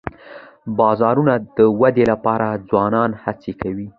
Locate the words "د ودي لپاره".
1.57-2.47